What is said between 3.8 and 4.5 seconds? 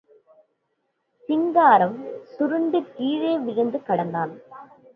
கிடந்தான்.